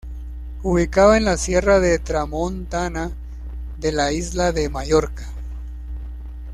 [0.63, 3.11] Ubicado en la Sierra de Tramontana
[3.77, 5.27] de la isla de Mallorca.